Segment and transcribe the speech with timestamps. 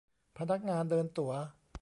[0.37, 1.33] พนักงานเดินตั๋ว